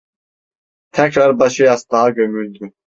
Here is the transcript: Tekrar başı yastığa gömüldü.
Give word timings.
Tekrar 0.91 1.39
başı 1.39 1.63
yastığa 1.63 2.09
gömüldü. 2.09 2.73